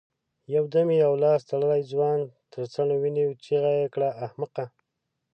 يودم 0.55 0.87
يې 0.93 0.97
يو 1.05 1.13
لاس 1.23 1.41
تړلی 1.49 1.81
ځوان 1.91 2.19
تر 2.51 2.63
څڼو 2.73 2.95
ونيو، 3.01 3.39
چيغه 3.43 3.71
يې 3.79 3.87
کړه! 3.93 4.09
احمقه! 4.25 4.65